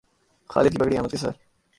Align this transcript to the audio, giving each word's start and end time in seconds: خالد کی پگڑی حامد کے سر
خالد 0.49 0.71
کی 0.71 0.77
پگڑی 0.77 0.97
حامد 0.97 1.11
کے 1.11 1.17
سر 1.17 1.31